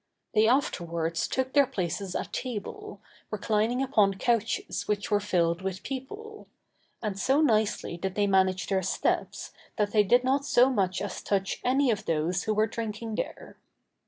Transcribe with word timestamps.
They 0.33 0.47
afterwards 0.47 1.27
took 1.27 1.53
their 1.53 1.67
places 1.67 2.15
at 2.15 2.33
table, 2.33 3.01
reclining 3.29 3.83
upon 3.83 4.15
couches 4.15 4.87
which 4.87 5.11
were 5.11 5.19
filled 5.19 5.61
with 5.61 5.83
people; 5.83 6.47
and 7.03 7.19
so 7.19 7.39
nicely 7.39 7.97
did 7.97 8.15
they 8.15 8.25
manage 8.25 8.65
their 8.65 8.81
steps, 8.81 9.51
that 9.77 9.91
they 9.91 10.01
did 10.01 10.23
not 10.23 10.43
so 10.43 10.71
much 10.71 11.03
as 11.03 11.21
touch 11.21 11.61
any 11.63 11.91
of 11.91 12.05
those 12.05 12.45
who 12.45 12.53
were 12.55 12.65
drinking 12.65 13.13
there. 13.13 13.57